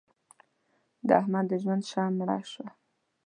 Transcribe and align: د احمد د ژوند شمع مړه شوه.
د 1.07 1.09
احمد 1.21 1.45
د 1.49 1.53
ژوند 1.63 1.83
شمع 1.91 2.11
مړه 2.17 2.37
شوه. 2.51 2.67